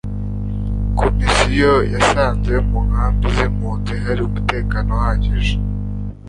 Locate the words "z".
3.35-3.37